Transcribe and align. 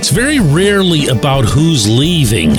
It's 0.00 0.08
very 0.08 0.40
rarely 0.40 1.08
about 1.08 1.44
who's 1.44 1.86
leaving, 1.86 2.52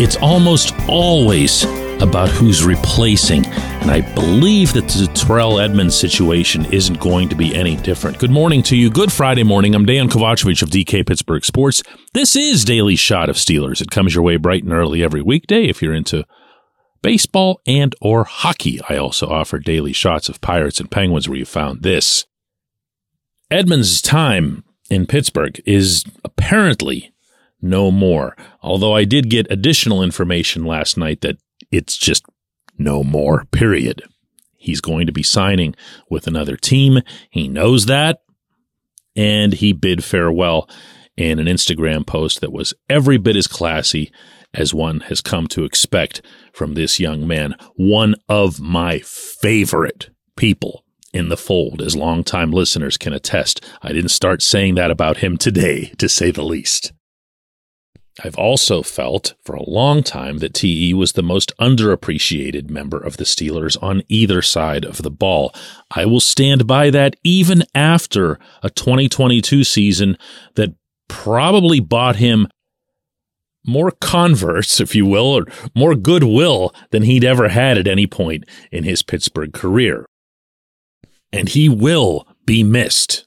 it's 0.00 0.14
almost 0.14 0.72
always 0.88 1.64
about 2.00 2.28
who's 2.28 2.62
replacing. 2.62 3.44
And 3.44 3.90
I 3.90 4.02
believe 4.14 4.72
that 4.74 4.86
the 4.86 5.10
Terrell 5.12 5.58
Edmunds 5.58 5.96
situation 5.96 6.64
isn't 6.72 7.00
going 7.00 7.28
to 7.30 7.34
be 7.34 7.52
any 7.56 7.74
different. 7.74 8.20
Good 8.20 8.30
morning 8.30 8.62
to 8.62 8.76
you. 8.76 8.88
Good 8.88 9.10
Friday 9.10 9.42
morning. 9.42 9.74
I'm 9.74 9.84
Dejan 9.84 10.08
Kovacevic 10.08 10.62
of 10.62 10.70
DK 10.70 11.04
Pittsburgh 11.04 11.44
Sports. 11.44 11.82
This 12.14 12.36
is 12.36 12.64
Daily 12.64 12.94
Shot 12.94 13.28
of 13.28 13.34
Steelers. 13.34 13.80
It 13.80 13.90
comes 13.90 14.14
your 14.14 14.22
way 14.22 14.36
bright 14.36 14.62
and 14.62 14.72
early 14.72 15.02
every 15.02 15.22
weekday 15.22 15.64
if 15.64 15.82
you're 15.82 15.92
into 15.92 16.24
baseball 17.02 17.60
and 17.66 17.96
or 18.00 18.22
hockey. 18.22 18.78
I 18.88 18.96
also 18.96 19.26
offer 19.26 19.58
daily 19.58 19.92
shots 19.92 20.28
of 20.28 20.40
Pirates 20.40 20.78
and 20.78 20.88
Penguins 20.88 21.28
where 21.28 21.36
you 21.36 21.46
found 21.46 21.82
this. 21.82 22.26
Edmunds' 23.50 24.00
time 24.00 24.62
in 24.90 25.06
Pittsburgh 25.06 25.60
is 25.66 26.04
apparently 26.24 27.12
no 27.60 27.90
more. 27.90 28.36
Although 28.62 28.94
I 28.94 29.04
did 29.04 29.30
get 29.30 29.50
additional 29.50 30.02
information 30.02 30.64
last 30.64 30.96
night 30.96 31.20
that 31.22 31.36
it's 31.70 31.96
just 31.96 32.24
no 32.78 33.02
more, 33.02 33.44
period. 33.46 34.02
He's 34.56 34.80
going 34.80 35.06
to 35.06 35.12
be 35.12 35.22
signing 35.22 35.74
with 36.10 36.26
another 36.26 36.56
team. 36.56 37.00
He 37.30 37.48
knows 37.48 37.86
that. 37.86 38.22
And 39.14 39.54
he 39.54 39.72
bid 39.72 40.04
farewell 40.04 40.68
in 41.16 41.38
an 41.38 41.46
Instagram 41.46 42.06
post 42.06 42.40
that 42.40 42.52
was 42.52 42.74
every 42.90 43.16
bit 43.16 43.36
as 43.36 43.46
classy 43.46 44.12
as 44.52 44.74
one 44.74 45.00
has 45.00 45.20
come 45.20 45.46
to 45.48 45.64
expect 45.64 46.22
from 46.52 46.74
this 46.74 47.00
young 47.00 47.26
man. 47.26 47.54
One 47.76 48.14
of 48.28 48.60
my 48.60 48.98
favorite 49.00 50.10
people 50.36 50.84
in 51.16 51.28
the 51.28 51.36
fold, 51.36 51.82
as 51.82 51.96
longtime 51.96 52.52
listeners 52.52 52.96
can 52.96 53.12
attest. 53.12 53.64
I 53.82 53.92
didn't 53.92 54.10
start 54.10 54.42
saying 54.42 54.74
that 54.76 54.90
about 54.90 55.18
him 55.18 55.36
today, 55.36 55.92
to 55.98 56.08
say 56.08 56.30
the 56.30 56.44
least. 56.44 56.92
I've 58.24 58.36
also 58.36 58.82
felt 58.82 59.34
for 59.44 59.54
a 59.54 59.68
long 59.68 60.02
time 60.02 60.38
that 60.38 60.54
TE 60.54 60.94
was 60.94 61.12
the 61.12 61.22
most 61.22 61.52
underappreciated 61.60 62.70
member 62.70 62.98
of 62.98 63.18
the 63.18 63.24
Steelers 63.24 63.76
on 63.82 64.02
either 64.08 64.40
side 64.40 64.86
of 64.86 65.02
the 65.02 65.10
ball. 65.10 65.54
I 65.90 66.06
will 66.06 66.20
stand 66.20 66.66
by 66.66 66.88
that 66.90 67.16
even 67.22 67.64
after 67.74 68.38
a 68.62 68.70
2022 68.70 69.64
season 69.64 70.16
that 70.54 70.74
probably 71.08 71.78
bought 71.78 72.16
him 72.16 72.48
more 73.66 73.90
converts, 73.90 74.80
if 74.80 74.94
you 74.94 75.04
will, 75.04 75.38
or 75.38 75.44
more 75.74 75.94
goodwill 75.94 76.74
than 76.90 77.02
he'd 77.02 77.24
ever 77.24 77.48
had 77.48 77.76
at 77.76 77.88
any 77.88 78.06
point 78.06 78.44
in 78.70 78.84
his 78.84 79.02
Pittsburgh 79.02 79.52
career. 79.52 80.06
And 81.36 81.48
he 81.48 81.68
will 81.68 82.26
be 82.44 82.64
missed. 82.64 83.26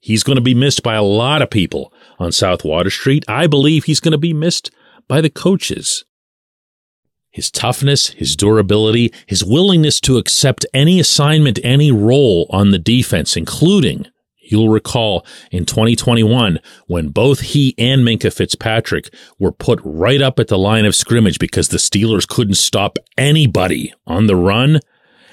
He's 0.00 0.22
going 0.22 0.36
to 0.36 0.42
be 0.42 0.54
missed 0.54 0.82
by 0.82 0.94
a 0.94 1.02
lot 1.02 1.42
of 1.42 1.50
people 1.50 1.92
on 2.18 2.32
South 2.32 2.64
Water 2.64 2.90
Street. 2.90 3.24
I 3.28 3.46
believe 3.46 3.84
he's 3.84 4.00
going 4.00 4.12
to 4.12 4.18
be 4.18 4.32
missed 4.32 4.70
by 5.06 5.20
the 5.20 5.30
coaches. 5.30 6.04
His 7.30 7.50
toughness, 7.50 8.08
his 8.08 8.36
durability, 8.36 9.12
his 9.26 9.44
willingness 9.44 10.00
to 10.00 10.18
accept 10.18 10.66
any 10.74 11.00
assignment, 11.00 11.58
any 11.62 11.90
role 11.90 12.46
on 12.50 12.70
the 12.70 12.78
defense, 12.78 13.36
including, 13.36 14.06
you'll 14.38 14.68
recall, 14.68 15.24
in 15.50 15.64
2021, 15.64 16.58
when 16.88 17.08
both 17.08 17.40
he 17.40 17.74
and 17.78 18.02
Minkah 18.02 18.32
Fitzpatrick 18.32 19.14
were 19.38 19.52
put 19.52 19.80
right 19.82 20.20
up 20.20 20.38
at 20.38 20.48
the 20.48 20.58
line 20.58 20.84
of 20.84 20.94
scrimmage 20.94 21.38
because 21.38 21.68
the 21.68 21.78
Steelers 21.78 22.28
couldn't 22.28 22.56
stop 22.56 22.98
anybody 23.16 23.94
on 24.06 24.26
the 24.26 24.36
run, 24.36 24.80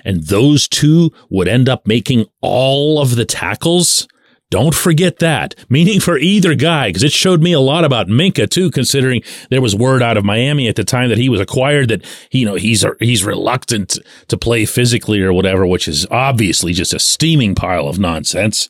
and 0.06 0.24
those 0.24 0.68
two 0.68 1.12
would 1.30 1.48
end 1.48 1.70
up 1.70 1.88
making 1.88 2.26
all 2.42 3.02
of 3.02 3.16
the 3.16 3.26
tackles. 3.26 4.08
Don't 4.52 4.74
forget 4.74 5.20
that, 5.20 5.54
meaning 5.70 6.00
for 6.00 6.18
either 6.18 6.56
guy, 6.56 6.90
because 6.90 7.04
it 7.04 7.12
showed 7.12 7.42
me 7.42 7.54
a 7.54 7.60
lot 7.60 7.86
about 7.86 8.08
Minkah 8.08 8.50
too, 8.50 8.72
considering 8.72 9.22
there 9.52 9.62
was 9.62 9.76
word 9.76 10.02
out 10.02 10.18
of 10.18 10.26
Miami 10.26 10.68
at 10.68 10.76
the 10.76 10.84
time 10.84 11.10
that 11.10 11.20
he 11.20 11.30
was 11.30 11.40
acquired 11.40 11.90
that, 11.90 12.04
you 12.32 12.46
know, 12.46 12.56
he's, 12.56 12.84
he's 13.00 13.24
reluctant 13.24 14.00
to 14.28 14.38
play 14.38 14.66
physically 14.66 15.22
or 15.22 15.32
whatever, 15.34 15.68
which 15.68 15.88
is 15.88 16.08
obviously 16.10 16.74
just 16.74 16.96
a 16.96 17.00
steaming 17.00 17.54
pile 17.54 17.88
of 17.88 18.00
nonsense. 18.00 18.70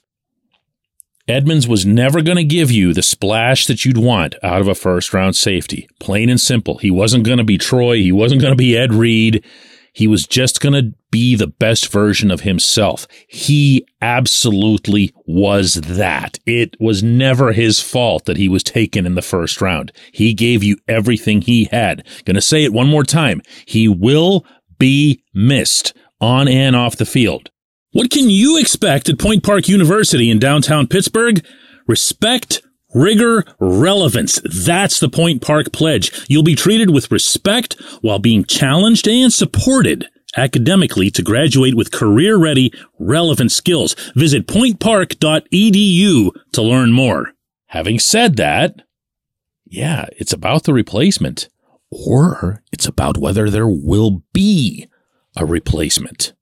Edmunds 1.30 1.68
was 1.68 1.86
never 1.86 2.24
going 2.24 2.38
to 2.38 2.44
give 2.44 2.72
you 2.72 2.92
the 2.92 3.04
splash 3.04 3.68
that 3.68 3.86
you'd 3.86 4.00
want 4.00 4.36
out 4.42 4.62
of 4.62 4.68
a 4.68 4.74
first 4.76 5.14
round 5.14 5.36
safety. 5.36 5.88
Plain 6.00 6.28
and 6.28 6.42
simple. 6.42 6.80
He 6.80 6.90
wasn't 6.90 7.24
going 7.24 7.38
to 7.38 7.44
be 7.44 7.60
Troy. 7.60 7.98
He 7.98 8.12
wasn't 8.12 8.42
going 8.42 8.52
to 8.52 8.58
be 8.58 8.76
Ed 8.76 8.94
Reed. 8.94 9.46
He 9.94 10.08
was 10.08 10.26
just 10.26 10.62
going 10.62 10.74
to 10.74 10.94
be 11.12 11.36
the 11.36 11.48
best 11.48 11.92
version 11.92 12.32
of 12.32 12.42
himself. 12.42 13.08
He 13.28 13.86
absolutely 14.02 15.14
was 15.26 15.76
that. 15.76 16.40
It 16.46 16.76
was 16.80 17.02
never 17.02 17.52
his 17.52 17.80
fault 17.80 18.26
that 18.26 18.38
he 18.38 18.48
was 18.48 18.64
taken 18.64 19.06
in 19.06 19.16
the 19.16 19.22
first 19.22 19.62
round. 19.62 19.92
He 20.12 20.34
gave 20.34 20.64
you 20.64 20.78
everything 20.88 21.42
he 21.42 21.66
had. 21.66 22.06
Gonna 22.26 22.42
say 22.42 22.64
it 22.64 22.74
one 22.74 22.88
more 22.88 23.04
time. 23.04 23.42
He 23.66 23.88
will 23.88 24.46
be 24.78 25.24
missed 25.34 25.96
on 26.22 26.48
and 26.48 26.76
off 26.76 26.96
the 26.96 27.06
field. 27.06 27.50
What 27.92 28.12
can 28.12 28.30
you 28.30 28.58
expect 28.58 29.10
at 29.10 29.18
Point 29.20 29.44
Park 29.44 29.68
University 29.68 30.30
in 30.30 30.38
downtown 30.38 30.88
Pittsburgh? 30.88 31.44
Respect, 31.88 32.62
Rigor, 32.94 33.46
relevance. 33.60 34.42
That's 34.44 35.00
the 35.00 35.10
Point 35.10 35.42
Park 35.42 35.72
Pledge. 35.72 36.26
You'll 36.28 36.44
be 36.44 36.56
treated 36.56 36.90
with 36.90 37.12
respect 37.12 37.80
while 38.02 38.20
being 38.20 38.44
challenged 38.44 39.08
and 39.08 39.32
supported 39.32 40.08
academically 40.36 41.12
to 41.12 41.22
graduate 41.22 41.76
with 41.76 41.92
career 41.92 42.38
ready, 42.38 42.74
relevant 42.98 43.52
skills. 43.52 43.96
Visit 44.16 44.48
pointpark.edu 44.48 46.32
to 46.52 46.62
learn 46.62 46.92
more. 46.92 47.34
Having 47.68 48.00
said 48.00 48.38
that, 48.38 48.82
yeah, 49.66 50.08
it's 50.18 50.34
about 50.34 50.64
the 50.64 50.74
replacement, 50.74 51.48
or 51.92 52.64
it's 52.72 52.88
about 52.88 53.20
whether 53.20 53.50
there 53.50 53.68
will 53.68 54.24
be 54.34 54.88
a 55.36 55.46
replacement. 55.46 56.34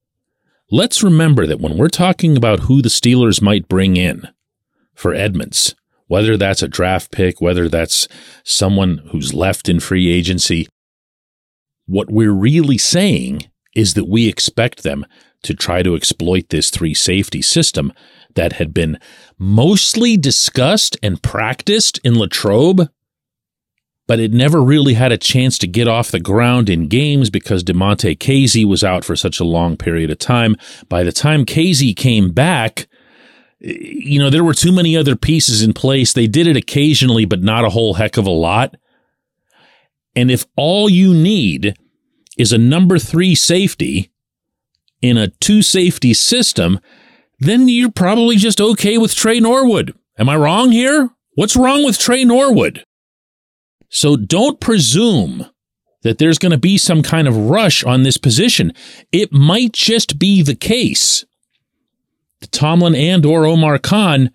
Let's 0.71 1.03
remember 1.03 1.45
that 1.45 1.59
when 1.59 1.77
we're 1.77 1.89
talking 1.89 2.37
about 2.37 2.61
who 2.61 2.81
the 2.81 2.89
Steelers 2.89 3.41
might 3.41 3.67
bring 3.67 3.97
in 3.97 4.29
for 4.93 5.13
Edmunds, 5.13 5.75
whether 6.07 6.37
that's 6.37 6.63
a 6.63 6.67
draft 6.67 7.11
pick, 7.11 7.39
whether 7.41 7.69
that's 7.69 8.07
someone 8.43 9.01
who's 9.11 9.33
left 9.33 9.69
in 9.69 9.79
free 9.79 10.09
agency. 10.09 10.67
What 11.85 12.09
we're 12.09 12.31
really 12.31 12.77
saying 12.77 13.49
is 13.75 13.93
that 13.93 14.07
we 14.07 14.27
expect 14.27 14.83
them 14.83 15.05
to 15.43 15.53
try 15.53 15.83
to 15.83 15.95
exploit 15.95 16.49
this 16.49 16.69
three 16.69 16.93
safety 16.93 17.41
system 17.41 17.93
that 18.35 18.53
had 18.53 18.73
been 18.73 18.99
mostly 19.37 20.17
discussed 20.17 20.97
and 21.03 21.21
practiced 21.21 21.99
in 22.03 22.17
Latrobe, 22.17 22.89
but 24.07 24.19
it 24.19 24.31
never 24.31 24.61
really 24.61 24.93
had 24.93 25.11
a 25.11 25.17
chance 25.17 25.57
to 25.57 25.67
get 25.67 25.87
off 25.87 26.11
the 26.11 26.19
ground 26.19 26.69
in 26.69 26.87
games 26.87 27.29
because 27.29 27.63
Damontae 27.63 28.17
Kazee 28.17 28.65
was 28.65 28.83
out 28.83 29.03
for 29.03 29.15
such 29.15 29.39
a 29.39 29.45
long 29.45 29.77
period 29.77 30.09
of 30.09 30.17
time. 30.17 30.55
By 30.89 31.03
the 31.03 31.11
time 31.11 31.45
Kazee 31.45 31.95
came 31.95 32.31
back, 32.31 32.87
you 33.59 34.19
know, 34.19 34.29
there 34.29 34.43
were 34.43 34.53
too 34.53 34.71
many 34.71 34.95
other 34.95 35.15
pieces 35.15 35.61
in 35.61 35.73
place. 35.73 36.13
They 36.13 36.27
did 36.27 36.47
it 36.47 36.57
occasionally, 36.57 37.25
but 37.25 37.41
not 37.41 37.65
a 37.65 37.69
whole 37.69 37.95
heck 37.95 38.17
of 38.17 38.25
a 38.25 38.31
lot. 38.31 38.75
And 40.15 40.31
if 40.31 40.45
all 40.55 40.89
you 40.89 41.13
need 41.13 41.75
is 42.37 42.51
a 42.51 42.57
number 42.57 42.99
three 42.99 43.35
safety 43.35 44.11
in 45.01 45.17
a 45.17 45.27
two 45.27 45.61
safety 45.61 46.13
system, 46.13 46.79
then 47.39 47.67
you're 47.67 47.91
probably 47.91 48.35
just 48.35 48.59
okay 48.59 48.97
with 48.97 49.15
Tre 49.15 49.39
Norwood. 49.39 49.93
Am 50.17 50.29
I 50.29 50.35
wrong 50.35 50.71
here? 50.71 51.11
What's 51.35 51.55
wrong 51.55 51.83
with 51.83 51.99
Tre 51.99 52.23
Norwood? 52.25 52.83
So 53.89 54.17
don't 54.17 54.59
presume 54.59 55.45
that 56.01 56.17
there's 56.17 56.39
going 56.39 56.51
to 56.51 56.57
be 56.57 56.77
some 56.77 57.03
kind 57.03 57.27
of 57.27 57.35
rush 57.35 57.83
on 57.83 58.03
this 58.03 58.17
position. 58.17 58.73
It 59.11 59.31
might 59.31 59.73
just 59.73 60.17
be 60.17 60.41
the 60.41 60.55
case 60.55 61.25
Tomlin 62.51 62.95
and 62.95 63.25
or 63.25 63.45
Omar 63.45 63.77
Khan 63.79 64.31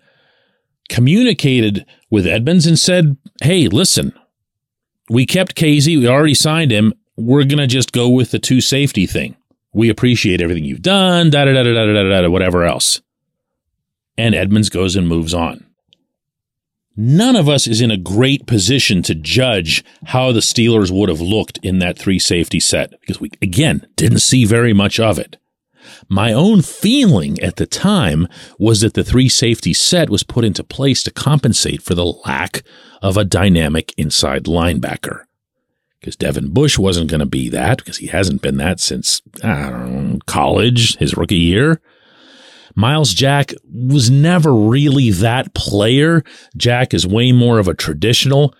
communicated 0.89 1.85
with 2.09 2.27
Edmunds 2.27 2.67
and 2.67 2.77
said, 2.77 3.17
"Hey, 3.41 3.67
listen, 3.67 4.13
we 5.09 5.25
kept 5.25 5.55
Kazee. 5.55 5.97
We 5.97 6.07
already 6.07 6.33
signed 6.33 6.71
him. 6.71 6.93
We're 7.15 7.45
gonna 7.45 7.67
just 7.67 7.91
go 7.91 8.09
with 8.09 8.31
the 8.31 8.39
two 8.39 8.61
safety 8.61 9.05
thing. 9.05 9.35
We 9.73 9.89
appreciate 9.89 10.41
everything 10.41 10.65
you've 10.65 10.81
done. 10.81 11.29
Da 11.29 11.45
da 11.45 11.53
da 11.53 11.63
da 11.63 11.73
da 11.73 12.03
da 12.03 12.21
da. 12.21 12.29
Whatever 12.29 12.63
else." 12.63 13.01
And 14.17 14.35
Edmunds 14.35 14.69
goes 14.69 14.95
and 14.95 15.07
moves 15.07 15.33
on. 15.33 15.65
None 16.95 17.35
of 17.35 17.49
us 17.49 17.65
is 17.65 17.81
in 17.81 17.89
a 17.89 17.97
great 17.97 18.45
position 18.45 19.01
to 19.03 19.15
judge 19.15 19.83
how 20.05 20.31
the 20.31 20.41
Steelers 20.41 20.91
would 20.91 21.09
have 21.09 21.21
looked 21.21 21.57
in 21.63 21.79
that 21.79 21.97
three 21.97 22.19
safety 22.19 22.59
set 22.59 22.91
because 23.01 23.19
we, 23.19 23.31
again, 23.41 23.87
didn't 23.95 24.19
see 24.19 24.45
very 24.45 24.73
much 24.73 24.99
of 24.99 25.17
it. 25.17 25.37
My 26.09 26.33
own 26.33 26.61
feeling 26.61 27.39
at 27.41 27.55
the 27.55 27.65
time 27.65 28.27
was 28.59 28.81
that 28.81 28.93
the 28.93 29.03
three 29.03 29.29
safety 29.29 29.73
set 29.73 30.09
was 30.09 30.23
put 30.23 30.45
into 30.45 30.63
place 30.63 31.03
to 31.03 31.11
compensate 31.11 31.81
for 31.81 31.95
the 31.95 32.05
lack 32.05 32.63
of 33.01 33.17
a 33.17 33.25
dynamic 33.25 33.93
inside 33.97 34.45
linebacker. 34.45 35.23
Because 35.99 36.15
Devin 36.15 36.49
Bush 36.49 36.77
wasn't 36.77 37.09
going 37.09 37.21
to 37.21 37.25
be 37.25 37.49
that 37.49 37.77
because 37.77 37.97
he 37.97 38.07
hasn't 38.07 38.41
been 38.41 38.57
that 38.57 38.79
since, 38.79 39.21
know, 39.41 40.19
college, 40.25 40.97
his 40.97 41.15
rookie 41.15 41.35
year. 41.35 41.81
Myles 42.75 43.13
Jack 43.13 43.53
was 43.71 44.09
never 44.09 44.53
really 44.53 45.11
that 45.11 45.53
player. 45.53 46.23
Jack 46.57 46.93
is 46.93 47.07
way 47.07 47.31
more 47.31 47.59
of 47.59 47.67
a 47.67 47.73
traditional 47.73 48.53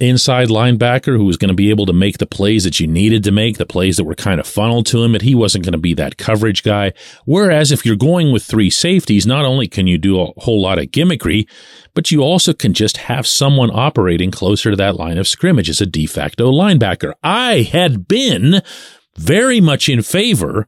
inside 0.00 0.48
linebacker 0.48 1.16
who 1.16 1.24
was 1.24 1.36
going 1.36 1.48
to 1.48 1.54
be 1.54 1.70
able 1.70 1.86
to 1.86 1.92
make 1.92 2.18
the 2.18 2.26
plays 2.26 2.64
that 2.64 2.80
you 2.80 2.86
needed 2.86 3.22
to 3.24 3.30
make, 3.30 3.58
the 3.58 3.66
plays 3.66 3.96
that 3.96 4.04
were 4.04 4.14
kind 4.14 4.40
of 4.40 4.46
funneled 4.46 4.86
to 4.86 5.04
him, 5.04 5.12
but 5.12 5.22
he 5.22 5.34
wasn't 5.34 5.64
going 5.64 5.72
to 5.72 5.78
be 5.78 5.94
that 5.94 6.16
coverage 6.16 6.62
guy. 6.64 6.92
Whereas 7.24 7.70
if 7.70 7.86
you're 7.86 7.94
going 7.94 8.32
with 8.32 8.42
three 8.42 8.70
safeties, 8.70 9.26
not 9.26 9.44
only 9.44 9.68
can 9.68 9.86
you 9.86 9.96
do 9.98 10.20
a 10.20 10.32
whole 10.38 10.60
lot 10.60 10.78
of 10.78 10.86
gimmickry, 10.86 11.48
but 11.94 12.10
you 12.10 12.22
also 12.22 12.52
can 12.52 12.74
just 12.74 12.96
have 12.96 13.26
someone 13.26 13.70
operating 13.72 14.32
closer 14.32 14.70
to 14.70 14.76
that 14.76 14.96
line 14.96 15.18
of 15.18 15.28
scrimmage 15.28 15.70
as 15.70 15.80
a 15.80 15.86
de 15.86 16.06
facto 16.06 16.50
linebacker. 16.50 17.12
I 17.22 17.62
had 17.62 18.08
been 18.08 18.62
very 19.16 19.60
much 19.60 19.88
in 19.88 20.02
favor 20.02 20.66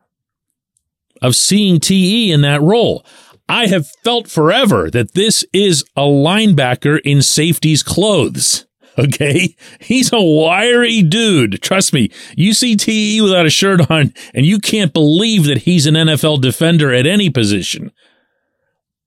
of 1.20 1.34
seeing 1.34 1.80
TE 1.80 2.30
in 2.30 2.42
that 2.42 2.62
role. 2.62 3.04
I 3.48 3.66
have 3.68 3.88
felt 4.04 4.28
forever 4.28 4.90
that 4.90 5.14
this 5.14 5.44
is 5.52 5.84
a 5.96 6.02
linebacker 6.02 7.00
in 7.04 7.22
safety's 7.22 7.82
clothes. 7.82 8.65
Okay. 9.06 9.54
He's 9.78 10.10
a 10.12 10.22
wiry 10.22 11.02
dude. 11.02 11.60
Trust 11.60 11.92
me. 11.92 12.10
You 12.34 12.54
see 12.54 12.76
TE 12.76 13.20
without 13.20 13.44
a 13.44 13.50
shirt 13.50 13.90
on 13.90 14.14
and 14.32 14.46
you 14.46 14.58
can't 14.58 14.92
believe 14.92 15.44
that 15.44 15.58
he's 15.58 15.86
an 15.86 15.94
NFL 15.94 16.40
defender 16.40 16.94
at 16.94 17.06
any 17.06 17.28
position. 17.28 17.92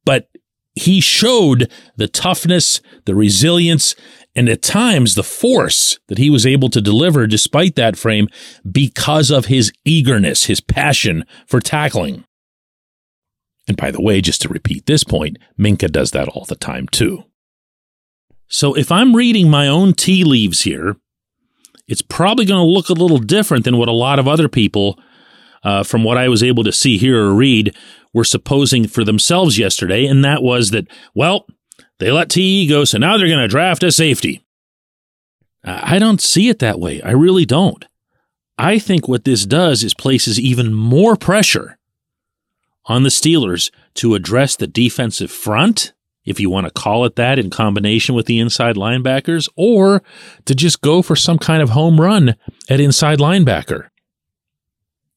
But 0.05 0.29
he 0.75 1.01
showed 1.01 1.71
the 1.97 2.07
toughness, 2.07 2.81
the 3.05 3.15
resilience, 3.15 3.95
and 4.35 4.47
at 4.47 4.61
times 4.61 5.15
the 5.15 5.23
force 5.23 5.99
that 6.07 6.17
he 6.17 6.29
was 6.29 6.45
able 6.45 6.69
to 6.69 6.81
deliver 6.81 7.27
despite 7.27 7.75
that 7.75 7.97
frame 7.97 8.27
because 8.71 9.31
of 9.31 9.45
his 9.45 9.71
eagerness, 9.85 10.45
his 10.45 10.61
passion 10.61 11.25
for 11.47 11.59
tackling. 11.59 12.25
And 13.67 13.75
by 13.75 13.91
the 13.91 14.01
way, 14.01 14.21
just 14.21 14.41
to 14.41 14.49
repeat 14.49 14.85
this 14.85 15.03
point, 15.03 15.37
Minkah 15.59 15.91
does 15.91 16.11
that 16.11 16.27
all 16.29 16.45
the 16.45 16.55
time 16.55 16.87
too. 16.87 17.23
So 18.49 18.73
if 18.73 18.91
I'm 18.91 19.15
reading 19.15 19.49
my 19.49 19.67
own 19.67 19.93
tea 19.93 20.23
leaves 20.23 20.61
here, 20.61 20.97
it's 21.87 22.01
probably 22.01 22.45
going 22.45 22.59
to 22.59 22.71
look 22.71 22.89
a 22.89 22.93
little 22.93 23.19
different 23.19 23.63
than 23.63 23.77
what 23.77 23.87
a 23.87 23.93
lot 23.93 24.19
of 24.19 24.27
other 24.27 24.49
people, 24.49 24.99
uh, 25.63 25.83
from 25.83 26.03
what 26.03 26.17
I 26.17 26.27
was 26.29 26.43
able 26.43 26.63
to 26.63 26.71
see 26.71 26.97
here 26.97 27.23
or 27.23 27.33
read, 27.33 27.75
were 28.13 28.23
supposing 28.23 28.87
for 28.87 29.03
themselves 29.03 29.57
yesterday. 29.57 30.05
And 30.05 30.25
that 30.25 30.41
was 30.41 30.71
that, 30.71 30.87
well, 31.13 31.45
they 31.99 32.11
let 32.11 32.29
TE 32.29 32.67
go, 32.67 32.85
so 32.85 32.97
now 32.97 33.17
they're 33.17 33.27
going 33.27 33.39
to 33.39 33.47
draft 33.47 33.83
a 33.83 33.91
safety. 33.91 34.43
I 35.63 35.99
don't 35.99 36.21
see 36.21 36.49
it 36.49 36.59
that 36.59 36.79
way. 36.79 37.01
I 37.01 37.11
really 37.11 37.45
don't. 37.45 37.85
I 38.57 38.79
think 38.79 39.07
what 39.07 39.25
this 39.25 39.45
does 39.45 39.83
is 39.83 39.93
places 39.93 40.39
even 40.39 40.73
more 40.73 41.15
pressure 41.15 41.77
on 42.85 43.03
the 43.03 43.09
Steelers 43.09 43.69
to 43.95 44.15
address 44.15 44.55
the 44.55 44.67
defensive 44.67 45.31
front 45.31 45.93
if 46.29 46.39
you 46.39 46.49
want 46.49 46.67
to 46.67 46.71
call 46.71 47.03
it 47.05 47.15
that 47.15 47.39
in 47.39 47.49
combination 47.49 48.13
with 48.13 48.27
the 48.27 48.39
inside 48.39 48.75
linebackers, 48.75 49.49
or 49.55 50.03
to 50.45 50.53
just 50.53 50.81
go 50.81 51.01
for 51.01 51.15
some 51.15 51.39
kind 51.39 51.61
of 51.61 51.71
home 51.71 51.99
run 51.99 52.35
at 52.69 52.79
inside 52.79 53.17
linebacker. 53.19 53.89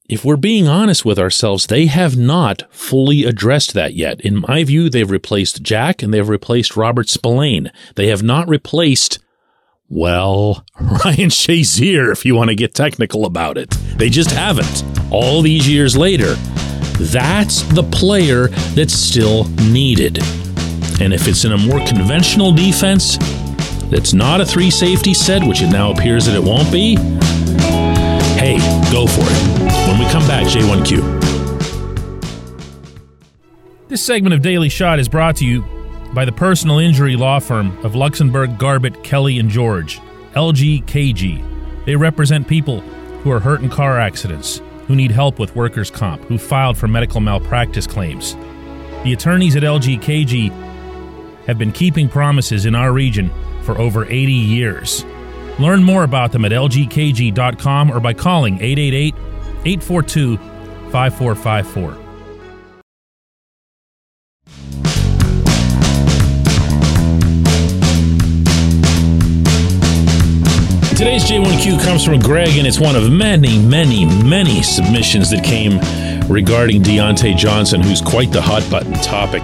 If 0.08 0.24
we're 0.24 0.36
being 0.36 0.68
honest 0.68 1.04
with 1.04 1.18
ourselves, 1.18 1.66
they 1.66 1.86
have 1.86 2.16
not 2.16 2.62
fully 2.70 3.24
addressed 3.24 3.74
that 3.74 3.94
yet. 3.94 4.20
In 4.22 4.40
my 4.46 4.64
view, 4.64 4.90
they've 4.90 5.10
replaced 5.10 5.62
Jack 5.62 6.02
and 6.02 6.12
they've 6.12 6.28
replaced 6.28 6.76
Robert 6.76 7.08
Spillane. 7.08 7.70
They 7.94 8.08
have 8.08 8.22
not 8.22 8.48
replaced, 8.48 9.20
well, 9.88 10.66
Ryan 10.80 11.30
Shazier, 11.30 12.10
if 12.10 12.24
you 12.24 12.34
want 12.34 12.48
to 12.48 12.56
get 12.56 12.74
technical 12.74 13.26
about 13.26 13.58
it. 13.58 13.70
They 13.96 14.08
just 14.08 14.30
haven't. 14.30 14.82
All 15.10 15.42
these 15.42 15.68
years 15.68 15.96
later, 15.96 16.34
that's 16.98 17.62
the 17.74 17.82
player 17.84 18.48
that's 18.74 18.94
still 18.94 19.44
needed. 19.70 20.18
And 21.00 21.12
if 21.12 21.26
it's 21.26 21.44
in 21.44 21.52
a 21.52 21.58
more 21.58 21.84
conventional 21.86 22.52
defense 22.52 23.18
that's 23.90 24.12
not 24.12 24.40
a 24.40 24.46
three 24.46 24.70
safety 24.70 25.14
set, 25.14 25.42
which 25.46 25.60
it 25.62 25.70
now 25.70 25.92
appears 25.92 26.26
that 26.26 26.34
it 26.34 26.42
won't 26.42 26.70
be, 26.72 26.96
hey, 28.38 28.58
go 28.90 29.06
for 29.06 29.22
it. 29.22 29.88
When 29.88 29.98
we 29.98 30.06
come 30.10 30.26
back, 30.26 30.46
J1Q. 30.46 31.20
This 33.88 34.02
segment 34.02 34.34
of 34.34 34.40
Daily 34.40 34.70
Shot 34.70 34.98
is 34.98 35.08
brought 35.08 35.36
to 35.36 35.44
you 35.44 35.62
by 36.14 36.24
the 36.24 36.32
personal 36.32 36.78
injury 36.78 37.16
law 37.16 37.38
firm 37.38 37.76
of 37.84 37.92
Luxenberg, 37.92 38.58
Garbett, 38.58 39.04
Kelly, 39.04 39.38
and 39.38 39.50
George, 39.50 40.00
LGKG. 40.34 41.84
They 41.84 41.96
represent 41.96 42.48
people 42.48 42.80
who 42.80 43.30
are 43.30 43.40
hurt 43.40 43.60
in 43.60 43.68
car 43.68 43.98
accidents, 43.98 44.62
who 44.86 44.96
need 44.96 45.10
help 45.10 45.38
with 45.38 45.54
workers' 45.54 45.90
comp, 45.90 46.22
who 46.22 46.38
filed 46.38 46.78
for 46.78 46.88
medical 46.88 47.20
malpractice 47.20 47.86
claims. 47.86 48.34
The 49.04 49.12
attorneys 49.12 49.56
at 49.56 49.62
LGKG 49.62 50.61
have 51.46 51.58
been 51.58 51.72
keeping 51.72 52.08
promises 52.08 52.66
in 52.66 52.74
our 52.74 52.92
region 52.92 53.30
for 53.62 53.78
over 53.78 54.04
80 54.04 54.32
years. 54.32 55.04
Learn 55.58 55.82
more 55.82 56.04
about 56.04 56.32
them 56.32 56.44
at 56.44 56.52
lgkg.com 56.52 57.90
or 57.90 58.00
by 58.00 58.12
calling 58.12 58.54
888 58.60 59.14
842 59.64 60.36
5454. 60.90 61.98
Today's 70.96 71.24
J1Q 71.24 71.82
comes 71.82 72.04
from 72.04 72.20
Greg, 72.20 72.56
and 72.58 72.66
it's 72.66 72.78
one 72.78 72.94
of 72.94 73.10
many, 73.10 73.58
many, 73.58 74.04
many 74.22 74.62
submissions 74.62 75.30
that 75.30 75.42
came 75.42 75.80
regarding 76.28 76.80
Diontae 76.82 77.36
Johnson, 77.36 77.80
who's 77.80 78.00
quite 78.00 78.30
the 78.30 78.40
hot 78.40 78.64
button 78.70 78.92
topic 78.94 79.42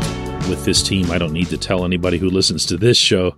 with 0.48 0.64
this 0.64 0.82
team. 0.82 1.10
I 1.10 1.18
don't 1.18 1.32
need 1.32 1.48
to 1.48 1.58
tell 1.58 1.84
anybody 1.84 2.18
who 2.18 2.30
listens 2.30 2.64
to 2.66 2.76
this 2.76 2.96
show. 2.96 3.36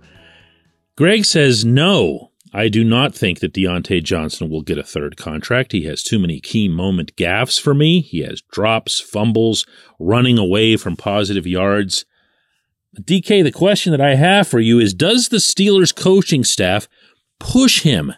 Greg 0.97 1.25
says, 1.25 1.65
no, 1.65 2.31
I 2.53 2.67
do 2.67 2.83
not 2.83 3.15
think 3.15 3.39
that 3.39 3.53
Diontae 3.53 4.03
Johnson 4.03 4.49
will 4.49 4.61
get 4.61 4.77
a 4.77 4.83
third 4.83 5.17
contract. 5.17 5.71
He 5.71 5.85
has 5.85 6.03
too 6.03 6.19
many 6.19 6.39
key 6.39 6.67
moment 6.67 7.15
gaffes 7.15 7.59
for 7.59 7.73
me. 7.73 8.01
He 8.01 8.19
has 8.19 8.41
drops, 8.41 8.99
fumbles, 8.99 9.65
running 9.99 10.37
away 10.37 10.75
from 10.77 10.95
positive 10.95 11.47
yards. 11.47 12.05
DK, 12.99 13.43
the 13.43 13.51
question 13.51 13.91
that 13.91 14.01
I 14.01 14.15
have 14.15 14.47
for 14.47 14.59
you 14.59 14.79
is 14.79 14.93
Does 14.93 15.29
the 15.29 15.37
Steelers 15.37 15.95
coaching 15.95 16.43
staff 16.43 16.89
push 17.39 17.83
him 17.83 18.13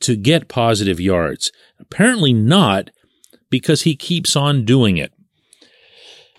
to 0.00 0.16
get 0.16 0.48
positive 0.48 1.00
yards? 1.00 1.50
Apparently 1.78 2.32
not, 2.32 2.90
because 3.48 3.82
he 3.82 3.96
keeps 3.96 4.36
on 4.36 4.64
doing 4.64 4.98
it. 4.98 5.12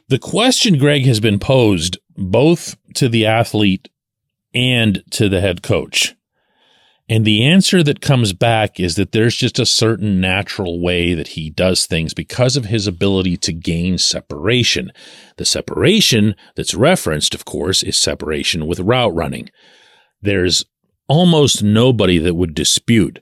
The 0.10 0.20
question, 0.20 0.78
Greg, 0.78 1.06
has 1.06 1.20
been 1.20 1.40
posed 1.40 1.98
both 2.18 2.76
to 2.96 3.10
the 3.10 3.26
athlete 3.26 3.90
and 4.54 5.04
to 5.12 5.30
the 5.30 5.42
head 5.42 5.64
coach. 5.64 6.16
And 7.10 7.26
the 7.26 7.44
answer 7.46 7.84
that 7.84 8.02
comes 8.02 8.32
back 8.32 8.80
is 8.80 8.96
that 8.96 9.12
there's 9.12 9.36
just 9.36 9.60
a 9.60 9.66
certain 9.66 10.22
natural 10.22 10.80
way 10.80 11.14
that 11.14 11.30
he 11.30 11.50
does 11.50 11.86
things 11.86 12.14
because 12.14 12.56
of 12.56 12.66
his 12.66 12.88
ability 12.88 13.38
to 13.38 13.54
gain 13.54 13.98
separation. 13.98 14.92
The 15.38 15.46
separation 15.46 16.36
that's 16.56 16.74
referenced, 16.74 17.36
of 17.36 17.44
course, 17.44 17.84
is 17.84 17.98
separation 17.98 18.68
with 18.68 18.80
route 18.80 19.14
running. 19.14 19.50
There's 20.22 20.66
almost 21.10 21.62
nobody 21.62 22.18
that 22.20 22.36
would 22.36 22.56
dispute 22.56 23.20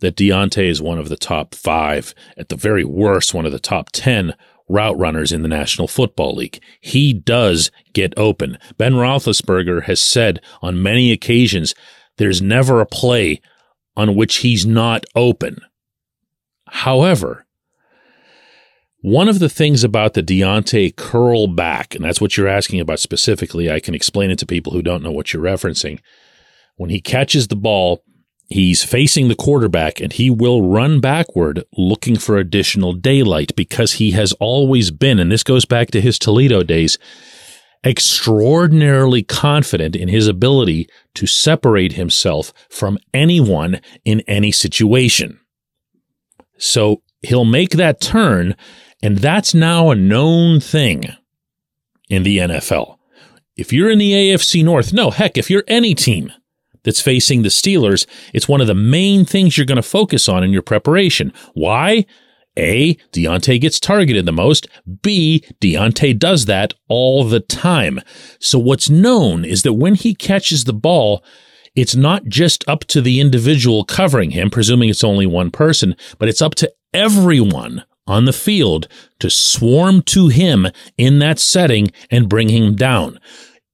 that 0.00 0.16
Diontae 0.16 0.68
is 0.68 0.82
one 0.82 0.98
of 0.98 1.08
the 1.08 1.16
top 1.16 1.54
five, 1.54 2.14
at 2.36 2.50
the 2.50 2.56
very 2.56 2.84
worst, 2.84 3.32
one 3.32 3.46
of 3.46 3.52
the 3.52 3.58
top 3.58 3.90
10 3.92 4.34
route 4.68 4.98
runners 4.98 5.32
in 5.32 5.42
the 5.42 5.48
National 5.48 5.88
Football 5.88 6.36
League. 6.36 6.60
He 6.80 7.12
does 7.12 7.70
get 7.92 8.14
open. 8.16 8.58
Ben 8.78 8.94
Roethlisberger 8.94 9.84
has 9.84 10.02
said 10.02 10.40
on 10.62 10.82
many 10.82 11.12
occasions, 11.12 11.74
there's 12.16 12.40
never 12.40 12.80
a 12.80 12.86
play 12.86 13.40
on 13.96 14.14
which 14.14 14.36
he's 14.36 14.64
not 14.64 15.04
open. 15.14 15.58
However, 16.68 17.46
one 19.00 19.28
of 19.28 19.38
the 19.38 19.50
things 19.50 19.84
about 19.84 20.14
the 20.14 20.22
Diontae 20.22 20.96
curl 20.96 21.46
back, 21.46 21.94
and 21.94 22.02
that's 22.02 22.20
what 22.20 22.36
you're 22.36 22.48
asking 22.48 22.80
about 22.80 23.00
specifically, 23.00 23.70
I 23.70 23.78
can 23.78 23.94
explain 23.94 24.30
it 24.30 24.38
to 24.38 24.46
people 24.46 24.72
who 24.72 24.82
don't 24.82 25.02
know 25.02 25.12
what 25.12 25.32
you're 25.32 25.42
referencing. 25.42 26.00
When 26.76 26.90
he 26.90 27.00
catches 27.00 27.48
the 27.48 27.56
ball, 27.56 28.02
He's 28.48 28.84
facing 28.84 29.28
the 29.28 29.34
quarterback 29.34 30.00
and 30.00 30.12
he 30.12 30.30
will 30.30 30.68
run 30.68 31.00
backward 31.00 31.64
looking 31.76 32.16
for 32.16 32.36
additional 32.36 32.92
daylight 32.92 33.56
because 33.56 33.94
he 33.94 34.12
has 34.12 34.32
always 34.34 34.90
been, 34.90 35.18
and 35.18 35.32
this 35.32 35.42
goes 35.42 35.64
back 35.64 35.90
to 35.92 36.00
his 36.00 36.18
Toledo 36.18 36.62
days, 36.62 36.98
extraordinarily 37.84 39.22
confident 39.22 39.96
in 39.96 40.08
his 40.08 40.26
ability 40.26 40.88
to 41.14 41.26
separate 41.26 41.94
himself 41.94 42.52
from 42.68 42.98
anyone 43.12 43.80
in 44.04 44.20
any 44.22 44.52
situation. 44.52 45.40
So 46.58 47.02
he'll 47.22 47.44
make 47.44 47.70
that 47.70 48.00
turn, 48.00 48.56
and 49.02 49.18
that's 49.18 49.54
now 49.54 49.90
a 49.90 49.96
known 49.96 50.60
thing 50.60 51.04
in 52.08 52.22
the 52.22 52.38
NFL. 52.38 52.98
If 53.56 53.72
you're 53.72 53.90
in 53.90 53.98
the 53.98 54.12
AFC 54.12 54.64
North, 54.64 54.92
no, 54.92 55.10
heck, 55.10 55.36
if 55.36 55.50
you're 55.50 55.64
any 55.68 55.94
team, 55.94 56.32
that's 56.84 57.00
facing 57.00 57.42
the 57.42 57.48
Steelers, 57.48 58.06
it's 58.32 58.48
one 58.48 58.60
of 58.60 58.66
the 58.66 58.74
main 58.74 59.24
things 59.24 59.56
you're 59.56 59.66
going 59.66 59.76
to 59.76 59.82
focus 59.82 60.28
on 60.28 60.44
in 60.44 60.52
your 60.52 60.62
preparation. 60.62 61.32
Why? 61.54 62.06
A, 62.56 62.94
Diontae 63.12 63.60
gets 63.60 63.80
targeted 63.80 64.26
the 64.26 64.32
most. 64.32 64.68
B, 65.02 65.44
Diontae 65.60 66.16
does 66.18 66.44
that 66.46 66.72
all 66.88 67.24
the 67.24 67.40
time. 67.40 68.00
So 68.38 68.58
what's 68.58 68.88
known 68.88 69.44
is 69.44 69.62
that 69.62 69.72
when 69.72 69.96
he 69.96 70.14
catches 70.14 70.64
the 70.64 70.72
ball, 70.72 71.24
it's 71.74 71.96
not 71.96 72.26
just 72.26 72.66
up 72.68 72.84
to 72.84 73.00
the 73.00 73.20
individual 73.20 73.84
covering 73.84 74.30
him, 74.30 74.50
presuming 74.50 74.88
it's 74.88 75.02
only 75.02 75.26
one 75.26 75.50
person, 75.50 75.96
but 76.18 76.28
it's 76.28 76.42
up 76.42 76.54
to 76.56 76.72
everyone 76.92 77.84
on 78.06 78.26
the 78.26 78.32
field 78.32 78.86
to 79.18 79.30
swarm 79.30 80.02
to 80.02 80.28
him 80.28 80.68
in 80.96 81.18
that 81.18 81.38
setting 81.38 81.90
and 82.10 82.28
bring 82.28 82.50
him 82.50 82.76
down. 82.76 83.18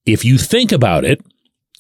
If 0.07 0.25
you 0.25 0.39
think 0.39 0.73
about 0.73 1.05
it, 1.05 1.21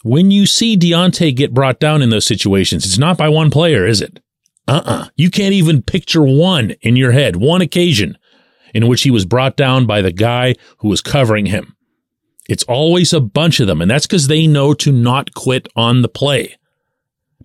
when 0.03 0.31
you 0.31 0.47
see 0.47 0.77
Diontae 0.77 1.35
get 1.35 1.55
brought 1.55 1.81
down 1.81 2.03
in 2.03 2.11
those 2.11 2.27
situations, 2.27 2.85
it's 2.85 2.99
not 2.99 3.19
by 3.19 3.29
one 3.29 3.51
player, 3.51 3.87
is 3.87 4.01
it? 4.01 4.21
Uh-uh. 4.67 5.09
You 5.17 5.31
can't 5.31 5.53
even 5.53 5.83
picture 5.83 6.23
one 6.23 6.73
in 6.81 6.97
your 6.97 7.13
head, 7.13 7.37
one 7.37 7.61
occasion 7.61 8.17
in 8.73 8.87
which 8.87 9.03
he 9.03 9.11
was 9.11 9.25
brought 9.25 9.57
down 9.57 9.87
by 9.87 10.01
the 10.01 10.13
guy 10.13 10.55
who 10.79 10.89
was 10.89 11.01
covering 11.01 11.47
him. 11.47 11.77
It's 12.49 12.65
always 12.65 13.13
a 13.13 13.21
bunch 13.21 13.61
of 13.61 13.67
them, 13.67 13.81
and 13.81 13.91
that's 13.91 14.07
because 14.07 14.29
they 14.29 14.47
know 14.47 14.75
to 14.75 14.93
not 14.93 15.35
quit 15.35 15.69
on 15.77 16.03
the 16.03 16.09
play. 16.09 16.57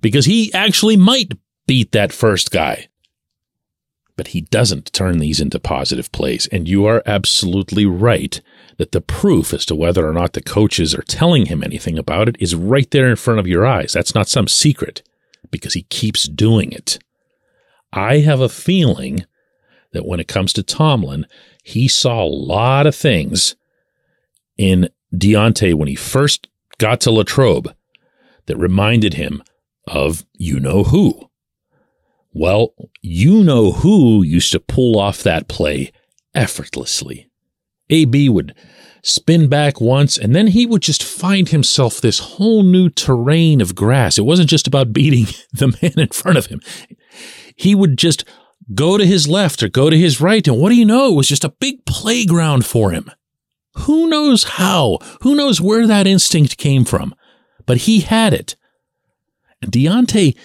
Because 0.02 0.26
he 0.26 0.54
actually 0.54 0.98
might 0.98 1.34
beat 1.68 1.92
that 1.92 2.14
first 2.14 2.52
guy. 2.52 2.88
But 4.16 4.28
he 4.30 4.42
doesn't 4.42 4.94
turn 4.94 5.18
these 5.18 5.40
into 5.40 5.60
positive 5.60 6.12
plays. 6.12 6.48
And 6.52 6.68
you 6.68 6.86
are 6.86 7.04
absolutely 7.06 7.86
right 7.86 8.40
that 8.78 8.92
the 8.92 9.02
proof 9.02 9.54
as 9.54 9.66
to 9.66 9.76
whether 9.76 10.08
or 10.08 10.14
not 10.14 10.34
the 10.34 10.42
coaches 10.42 10.94
are 10.94 11.04
telling 11.04 11.46
him 11.46 11.64
anything 11.64 11.98
about 11.98 12.28
it 12.28 12.36
is 12.40 12.56
right 12.56 12.90
there 12.92 13.10
in 13.10 13.16
front 13.16 13.40
of 13.40 13.48
your 13.48 13.66
eyes. 13.66 13.94
That's 13.94 14.16
not 14.16 14.28
some 14.28 14.48
secret 14.48 15.02
because 15.52 15.74
he 15.74 15.84
keeps 15.84 16.28
doing 16.28 16.72
it. 16.72 17.00
I 17.94 18.20
have 18.20 18.42
a 18.42 18.50
feeling 18.50 19.26
that 19.94 20.06
when 20.06 20.20
it 20.20 20.28
comes 20.28 20.52
to 20.54 20.64
Tomlin, 20.64 21.26
he 21.64 21.88
saw 21.88 22.24
a 22.24 22.28
lot 22.28 22.86
of 22.86 22.96
things 22.96 23.56
in 24.58 24.90
Diontae 25.14 25.74
when 25.74 25.88
he 25.88 25.96
first 25.96 26.48
got 26.78 27.00
to 27.02 27.12
Latrobe 27.12 27.74
that 28.48 28.58
reminded 28.58 29.14
him 29.14 29.42
of 29.88 30.26
you 30.34 30.60
know 30.60 30.84
who. 30.84 31.30
Well, 32.34 32.74
you 33.02 33.44
know 33.44 33.72
who 33.72 34.22
used 34.24 34.52
to 34.52 34.60
pull 34.60 35.00
off 35.00 35.24
that 35.24 35.48
play 35.48 35.94
effortlessly. 36.34 37.30
AB 37.90 38.30
would 38.30 38.56
spin 39.04 39.48
back 39.48 39.80
once, 39.80 40.18
and 40.18 40.36
then 40.36 40.48
he 40.48 40.66
would 40.66 40.82
just 40.82 41.04
find 41.04 41.50
himself 41.50 42.02
this 42.02 42.20
whole 42.20 42.64
new 42.64 42.90
terrain 42.90 43.62
of 43.62 43.76
grass. 43.76 44.18
It 44.18 44.26
wasn't 44.26 44.50
just 44.50 44.68
about 44.68 44.94
beating 44.94 45.28
the 45.54 45.68
man 45.82 46.00
in 46.00 46.10
front 46.10 46.38
of 46.38 46.48
him. 46.48 46.60
He 47.56 47.76
would 47.76 47.98
just 47.98 48.26
go 48.74 48.98
to 48.98 49.06
his 49.06 49.28
left 49.28 49.62
or 49.62 49.70
go 49.70 49.90
to 49.90 49.98
his 49.98 50.20
right, 50.20 50.48
and 50.48 50.60
what 50.60 50.70
do 50.70 50.76
you 50.76 50.86
know? 50.86 51.12
It 51.12 51.16
was 51.16 51.28
just 51.28 51.44
a 51.44 51.54
big 51.60 51.86
playground 51.86 52.66
for 52.66 52.92
him. 52.92 53.12
Who 53.80 54.10
knows 54.10 54.44
how? 54.44 55.00
Who 55.22 55.36
knows 55.36 55.62
where 55.62 55.86
that 55.86 56.08
instinct 56.08 56.58
came 56.58 56.86
from? 56.86 57.14
But 57.66 57.78
he 57.80 58.00
had 58.00 58.34
it. 58.34 58.56
And 59.62 59.72
Diontae, 59.72 60.36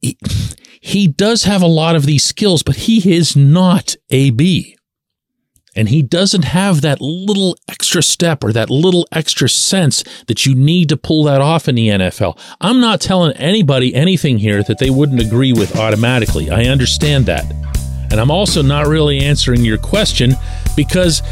he, 0.00 0.18
he 0.80 1.08
does 1.08 1.44
have 1.44 1.62
a 1.62 1.66
lot 1.66 1.96
of 1.96 2.06
these 2.06 2.24
skills, 2.24 2.62
but 2.62 2.76
he 2.76 3.12
is 3.12 3.34
not 3.34 3.96
AB. 4.10 4.76
And 5.76 5.88
he 5.90 6.02
doesn't 6.02 6.46
have 6.46 6.80
that 6.80 7.00
little 7.00 7.56
extra 7.68 8.02
step 8.02 8.42
or 8.42 8.52
that 8.52 8.70
little 8.70 9.06
extra 9.12 9.48
sense 9.48 10.02
that 10.26 10.46
you 10.46 10.54
need 10.54 10.88
to 10.88 10.96
pull 10.96 11.24
that 11.24 11.40
off 11.40 11.68
in 11.68 11.74
the 11.74 11.88
NFL. 11.88 12.38
I'm 12.60 12.80
not 12.80 13.00
telling 13.00 13.36
anybody 13.36 13.94
anything 13.94 14.38
here 14.38 14.62
that 14.62 14.78
they 14.78 14.90
wouldn't 14.90 15.20
agree 15.20 15.52
with 15.52 15.76
automatically. 15.76 16.50
I 16.50 16.64
understand 16.64 17.26
that. 17.26 17.44
And 18.10 18.20
I'm 18.20 18.30
also 18.30 18.62
not 18.62 18.86
really 18.86 19.20
answering 19.20 19.64
your 19.64 19.78
question 19.78 20.34
because 20.76 21.22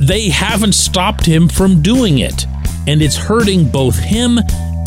they 0.00 0.28
haven't 0.28 0.72
stopped 0.72 1.24
him 1.24 1.48
from 1.48 1.82
doing 1.82 2.18
it. 2.18 2.46
And 2.86 3.02
it's 3.02 3.16
hurting 3.16 3.70
both 3.70 3.98
him 3.98 4.38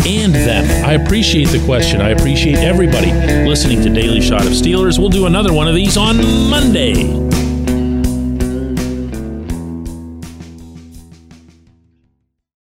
and 0.05 0.33
them? 0.33 0.85
I 0.85 0.93
appreciate 0.93 1.49
the 1.49 1.63
question. 1.65 2.01
I 2.01 2.09
appreciate 2.09 2.55
everybody 2.57 3.11
listening 3.47 3.81
to 3.83 3.89
Daily 3.89 4.21
Shot 4.21 4.45
of 4.45 4.53
Steelers. 4.53 4.97
We'll 4.97 5.09
do 5.09 5.27
another 5.27 5.53
one 5.53 5.67
of 5.67 5.75
these 5.75 5.97
on 5.97 6.17
Monday. 6.49 7.20